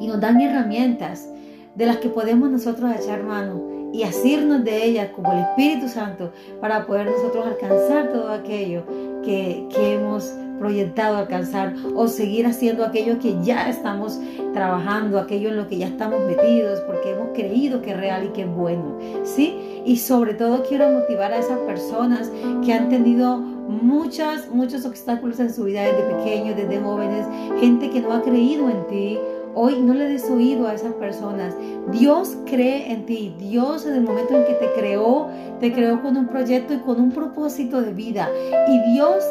y 0.00 0.06
nos 0.06 0.20
dan 0.20 0.40
herramientas 0.40 1.28
de 1.74 1.86
las 1.86 1.98
que 1.98 2.08
podemos 2.08 2.50
nosotros 2.50 2.90
echar 2.94 3.22
mano 3.22 3.90
y 3.92 4.02
asirnos 4.04 4.64
de 4.64 4.84
ellas 4.84 5.10
como 5.14 5.32
el 5.32 5.40
Espíritu 5.40 5.88
Santo 5.88 6.32
para 6.60 6.86
poder 6.86 7.06
nosotros 7.06 7.46
alcanzar 7.46 8.08
todo 8.10 8.30
aquello 8.30 8.84
que, 9.22 9.66
que 9.70 9.94
hemos 9.94 10.32
proyectado 10.62 11.16
alcanzar 11.16 11.74
o 11.96 12.06
seguir 12.06 12.46
haciendo 12.46 12.84
aquello 12.84 13.18
que 13.18 13.36
ya 13.42 13.68
estamos 13.68 14.20
trabajando, 14.52 15.18
aquello 15.18 15.48
en 15.48 15.56
lo 15.56 15.66
que 15.66 15.76
ya 15.78 15.88
estamos 15.88 16.20
metidos, 16.24 16.80
porque 16.82 17.10
hemos 17.10 17.30
creído 17.34 17.82
que 17.82 17.90
es 17.90 17.96
real 17.96 18.26
y 18.26 18.28
que 18.28 18.42
es 18.42 18.48
bueno, 18.48 18.96
¿sí? 19.24 19.82
Y 19.84 19.96
sobre 19.96 20.34
todo 20.34 20.62
quiero 20.62 20.88
motivar 20.88 21.32
a 21.32 21.38
esas 21.38 21.58
personas 21.60 22.30
que 22.64 22.72
han 22.72 22.88
tenido 22.88 23.38
muchas, 23.38 24.48
muchos 24.50 24.86
obstáculos 24.86 25.40
en 25.40 25.52
su 25.52 25.64
vida 25.64 25.82
desde 25.82 26.14
pequeños, 26.14 26.56
desde 26.56 26.80
jóvenes, 26.80 27.26
gente 27.58 27.90
que 27.90 28.00
no 28.00 28.12
ha 28.12 28.22
creído 28.22 28.70
en 28.70 28.86
ti, 28.86 29.18
Hoy 29.54 29.82
no 29.82 29.92
le 29.92 30.08
des 30.08 30.30
oído 30.30 30.66
a 30.66 30.72
esas 30.72 30.94
personas. 30.94 31.54
Dios 31.90 32.38
cree 32.46 32.90
en 32.90 33.04
ti. 33.04 33.34
Dios 33.38 33.84
en 33.84 33.96
el 33.96 34.02
momento 34.02 34.34
en 34.34 34.46
que 34.46 34.54
te 34.54 34.72
creó, 34.72 35.28
te 35.60 35.72
creó 35.74 36.00
con 36.00 36.16
un 36.16 36.26
proyecto 36.26 36.72
y 36.72 36.78
con 36.78 36.98
un 36.98 37.12
propósito 37.12 37.82
de 37.82 37.92
vida. 37.92 38.30
Y 38.68 38.92
Dios 38.92 39.22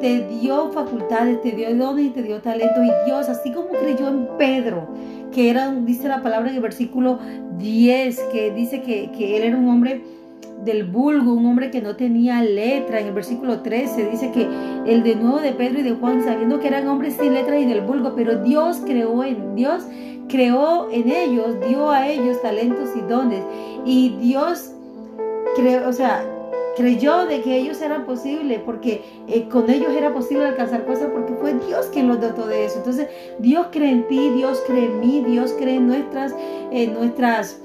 te 0.00 0.26
dio 0.26 0.70
facultades, 0.72 1.40
te 1.42 1.52
dio 1.52 1.74
dones 1.76 2.06
y 2.06 2.10
te 2.10 2.22
dio 2.22 2.40
talento. 2.40 2.82
Y 2.82 2.90
Dios, 3.06 3.28
así 3.28 3.52
como 3.52 3.68
creyó 3.68 4.08
en 4.08 4.28
Pedro, 4.38 4.88
que 5.32 5.50
era, 5.50 5.70
dice 5.70 6.08
la 6.08 6.22
palabra 6.22 6.50
en 6.50 6.56
el 6.56 6.62
versículo 6.62 7.18
10, 7.58 8.20
que 8.32 8.50
dice 8.52 8.82
que, 8.82 9.10
que 9.12 9.36
él 9.36 9.44
era 9.44 9.56
un 9.56 9.68
hombre 9.68 10.02
del 10.64 10.84
vulgo, 10.84 11.32
un 11.32 11.46
hombre 11.46 11.70
que 11.70 11.80
no 11.80 11.96
tenía 11.96 12.42
letra. 12.42 13.00
En 13.00 13.08
el 13.08 13.12
versículo 13.12 13.60
13 13.60 14.10
dice 14.10 14.30
que 14.32 14.46
el 14.86 15.02
de 15.02 15.16
nuevo 15.16 15.40
de 15.40 15.52
Pedro 15.52 15.80
y 15.80 15.82
de 15.82 15.92
Juan, 15.92 16.22
sabiendo 16.22 16.60
que 16.60 16.68
eran 16.68 16.88
hombres 16.88 17.16
sin 17.20 17.34
letra 17.34 17.58
y 17.58 17.66
del 17.66 17.82
vulgo, 17.82 18.14
pero 18.14 18.42
Dios 18.42 18.82
creó 18.84 19.22
en 19.24 19.54
Dios, 19.54 19.84
creó 20.28 20.90
en 20.90 21.10
ellos, 21.10 21.56
dio 21.68 21.90
a 21.90 22.08
ellos 22.08 22.40
talentos 22.42 22.90
y 22.96 23.00
dones. 23.02 23.42
Y 23.84 24.16
Dios 24.20 24.72
creó, 25.56 25.88
o 25.88 25.92
sea, 25.92 26.24
creyó 26.80 27.26
de 27.26 27.42
que 27.42 27.58
ellos 27.58 27.82
eran 27.82 28.06
posibles, 28.06 28.58
porque 28.64 29.02
eh, 29.28 29.46
con 29.50 29.68
ellos 29.68 29.92
era 29.92 30.14
posible 30.14 30.46
alcanzar 30.46 30.86
cosas, 30.86 31.10
porque 31.12 31.34
fue 31.34 31.52
Dios 31.66 31.86
quien 31.92 32.08
los 32.08 32.18
dotó 32.22 32.46
de 32.46 32.64
eso. 32.64 32.78
Entonces, 32.78 33.08
Dios 33.38 33.66
cree 33.70 33.90
en 33.90 34.08
ti, 34.08 34.30
Dios 34.30 34.62
cree 34.66 34.86
en 34.86 34.98
mí, 34.98 35.22
Dios 35.22 35.54
cree 35.58 35.74
en 35.74 35.86
nuestras, 35.86 36.34
en 36.70 36.94
nuestras 36.94 37.60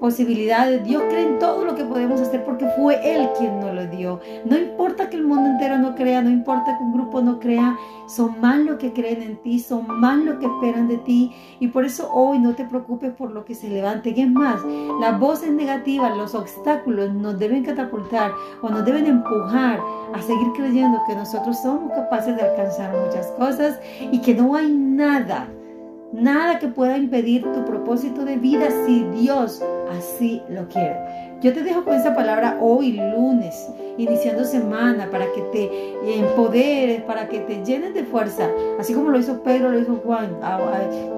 posibilidades. 0.00 0.82
Dios 0.82 1.02
cree 1.08 1.26
en 1.26 1.38
todo 1.38 1.64
lo 1.64 1.74
que 1.74 1.84
podemos 1.84 2.20
hacer 2.20 2.44
porque 2.44 2.66
fue 2.76 2.98
Él 3.04 3.28
quien 3.38 3.60
nos 3.60 3.74
lo 3.74 3.86
dio. 3.86 4.20
No 4.44 4.56
importa 4.56 5.10
que 5.10 5.16
el 5.16 5.24
mundo 5.24 5.50
entero 5.50 5.78
no 5.78 5.94
crea, 5.94 6.22
no 6.22 6.30
importa 6.30 6.76
que 6.76 6.82
un 6.82 6.94
grupo 6.94 7.20
no 7.20 7.38
crea, 7.38 7.76
son 8.08 8.40
más 8.40 8.58
los 8.58 8.78
que 8.78 8.92
creen 8.92 9.22
en 9.22 9.36
ti, 9.36 9.60
son 9.60 9.86
más 10.00 10.18
los 10.18 10.38
que 10.38 10.46
esperan 10.46 10.88
de 10.88 10.98
ti. 10.98 11.32
Y 11.60 11.68
por 11.68 11.84
eso 11.84 12.10
hoy 12.12 12.38
no 12.38 12.54
te 12.54 12.64
preocupes 12.64 13.12
por 13.12 13.30
lo 13.30 13.44
que 13.44 13.54
se 13.54 13.68
levante. 13.68 14.14
Que 14.14 14.22
es 14.22 14.30
más, 14.30 14.60
las 15.00 15.20
voces 15.20 15.52
negativas, 15.52 16.16
los 16.16 16.34
obstáculos 16.34 17.12
nos 17.12 17.38
deben 17.38 17.62
catapultar 17.62 18.32
o 18.62 18.68
nos 18.68 18.84
deben 18.84 19.06
empujar 19.06 19.80
a 20.14 20.22
seguir 20.22 20.48
creyendo 20.56 21.00
que 21.06 21.14
nosotros 21.14 21.60
somos 21.62 21.92
capaces 21.92 22.34
de 22.34 22.42
alcanzar 22.42 22.92
muchas 23.04 23.26
cosas 23.38 23.78
y 24.10 24.20
que 24.20 24.34
no 24.34 24.54
hay 24.54 24.72
nada 24.72 25.46
Nada 26.12 26.58
que 26.58 26.66
pueda 26.66 26.96
impedir 26.96 27.42
tu 27.42 27.64
propósito 27.64 28.24
de 28.24 28.36
vida 28.36 28.68
si 28.84 29.04
Dios 29.14 29.62
así 29.96 30.42
lo 30.48 30.66
quiere. 30.66 30.96
Yo 31.40 31.54
te 31.54 31.62
dejo 31.62 31.84
con 31.84 31.94
esa 31.94 32.16
palabra 32.16 32.58
hoy 32.60 32.92
lunes, 32.92 33.68
iniciando 33.96 34.44
semana, 34.44 35.08
para 35.08 35.26
que 35.32 35.40
te 35.52 36.18
empoderes, 36.18 37.02
para 37.02 37.28
que 37.28 37.38
te 37.40 37.64
llenes 37.64 37.94
de 37.94 38.02
fuerza, 38.02 38.50
así 38.78 38.92
como 38.92 39.10
lo 39.10 39.20
hizo 39.20 39.40
Pedro, 39.44 39.70
lo 39.70 39.78
hizo 39.78 40.00
Juan, 40.04 40.36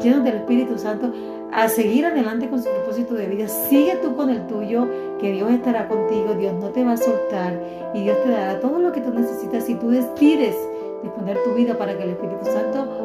llenos 0.03 0.25
del 0.25 0.37
Espíritu 0.37 0.77
Santo, 0.77 1.11
a 1.53 1.69
seguir 1.69 2.05
adelante 2.05 2.49
con 2.49 2.63
su 2.63 2.69
propósito 2.69 3.15
de 3.15 3.27
vida. 3.29 3.49
Sigue 3.49 3.97
tú 3.97 4.15
con 4.15 4.29
el 4.29 4.47
tuyo, 4.47 4.89
que 5.19 5.33
Dios 5.33 5.51
estará 5.53 5.89
contigo, 5.89 6.35
Dios 6.35 6.55
no 6.61 6.69
te 6.69 6.85
va 6.85 6.93
a 6.93 6.97
soltar 6.99 7.59
y 7.95 8.03
Dios 8.03 8.23
te 8.25 8.31
dará 8.31 8.61
todo 8.61 8.79
lo 8.79 8.93
que 8.93 9.01
tú 9.01 9.11
necesitas 9.13 9.65
si 9.65 9.75
tú 9.75 9.89
decides 9.89 10.55
disponer 11.03 11.37
tu 11.45 11.55
vida 11.55 11.77
para 11.77 11.97
que 11.97 12.05
el 12.05 12.11
Espíritu 12.11 12.45
Santo 12.45 13.02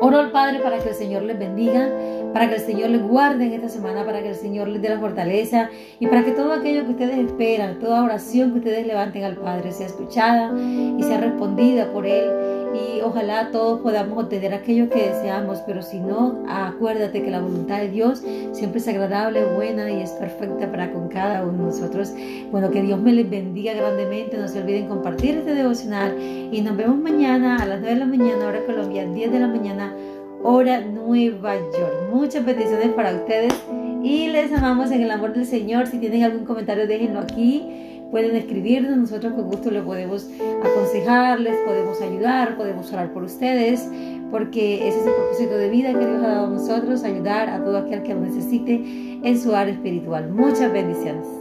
Oro 0.00 0.18
al 0.18 0.30
Padre 0.30 0.60
para 0.60 0.78
que 0.78 0.88
el 0.88 0.94
Señor 0.94 1.22
les 1.22 1.38
bendiga, 1.38 1.90
para 2.32 2.48
que 2.48 2.56
el 2.56 2.60
Señor 2.60 2.90
les 2.90 3.02
guarde 3.02 3.46
en 3.46 3.52
esta 3.52 3.68
semana, 3.68 4.04
para 4.04 4.22
que 4.22 4.30
el 4.30 4.34
Señor 4.34 4.68
les 4.68 4.80
dé 4.80 4.88
la 4.88 4.98
fortaleza 4.98 5.68
y 5.98 6.06
para 6.06 6.24
que 6.24 6.32
todo 6.32 6.52
aquello 6.52 6.84
que 6.84 6.92
ustedes 6.92 7.18
esperan, 7.18 7.78
toda 7.78 8.04
oración 8.04 8.52
que 8.52 8.58
ustedes 8.58 8.86
levanten 8.86 9.24
al 9.24 9.36
Padre 9.36 9.72
sea 9.72 9.86
escuchada 9.86 10.54
y 10.58 11.02
sea 11.02 11.18
respondida 11.18 11.92
por 11.92 12.06
Él 12.06 12.30
y 12.74 13.00
ojalá 13.00 13.50
todos 13.50 13.80
podamos 13.80 14.24
obtener 14.24 14.54
aquello 14.54 14.88
que 14.88 15.08
deseamos, 15.08 15.58
pero 15.66 15.82
si 15.82 15.98
no, 15.98 16.44
acuérdate 16.48 17.22
que 17.22 17.30
la 17.30 17.40
voluntad 17.40 17.78
de 17.78 17.88
Dios 17.88 18.22
siempre 18.52 18.80
es 18.80 18.88
agradable, 18.88 19.44
buena 19.54 19.90
y 19.90 20.00
es 20.00 20.10
perfecta 20.12 20.70
para 20.70 20.92
con 20.92 21.08
cada 21.08 21.44
uno 21.44 21.58
de 21.58 21.64
nosotros. 21.64 22.12
Bueno, 22.50 22.70
que 22.70 22.82
Dios 22.82 23.00
me 23.00 23.12
les 23.12 23.28
bendiga 23.28 23.74
grandemente, 23.74 24.36
no 24.36 24.48
se 24.48 24.60
olviden 24.60 24.88
compartir 24.88 25.36
este 25.38 25.54
devocional 25.54 26.16
y 26.20 26.60
nos 26.60 26.76
vemos 26.76 26.96
mañana 26.96 27.56
a 27.56 27.66
las 27.66 27.80
9 27.80 27.94
de 27.94 28.00
la 28.00 28.06
mañana, 28.06 28.46
hora 28.46 28.64
Colombia, 28.64 29.06
10 29.06 29.32
de 29.32 29.40
la 29.40 29.48
mañana, 29.48 29.94
hora 30.42 30.80
Nueva 30.80 31.56
York. 31.56 32.10
Muchas 32.12 32.44
bendiciones 32.44 32.88
para 32.90 33.14
ustedes 33.14 33.54
y 34.02 34.28
les 34.28 34.52
amamos 34.52 34.90
en 34.90 35.02
el 35.02 35.10
amor 35.10 35.32
del 35.32 35.46
Señor. 35.46 35.86
Si 35.86 35.98
tienen 35.98 36.24
algún 36.24 36.44
comentario, 36.44 36.86
déjenlo 36.86 37.20
aquí 37.20 37.99
pueden 38.10 38.36
escribirnos, 38.36 38.96
nosotros 38.96 39.32
con 39.34 39.44
gusto 39.44 39.70
les 39.70 39.82
podemos 39.82 40.28
aconsejar, 40.62 41.40
les 41.40 41.56
podemos 41.66 42.00
ayudar, 42.00 42.56
podemos 42.56 42.92
orar 42.92 43.12
por 43.12 43.22
ustedes, 43.22 43.88
porque 44.30 44.88
ese 44.88 45.00
es 45.00 45.06
el 45.06 45.12
propósito 45.14 45.56
de 45.56 45.70
vida 45.70 45.92
que 45.92 46.06
Dios 46.06 46.22
ha 46.22 46.28
dado 46.28 46.46
a 46.46 46.50
nosotros, 46.50 47.04
ayudar 47.04 47.48
a 47.48 47.62
todo 47.64 47.78
aquel 47.78 48.02
que 48.02 48.14
lo 48.14 48.20
necesite 48.20 49.20
en 49.22 49.40
su 49.40 49.54
área 49.54 49.72
espiritual. 49.72 50.30
Muchas 50.30 50.72
bendiciones. 50.72 51.39